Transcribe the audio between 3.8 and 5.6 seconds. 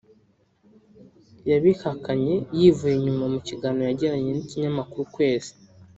yagiranye n’ikinyamakuru Ukwezi